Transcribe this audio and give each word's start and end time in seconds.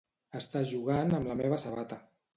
Està 0.39 0.63
jugant 0.71 1.13
amb 1.19 1.31
la 1.33 1.37
meva 1.43 1.63
sabata. 1.67 2.05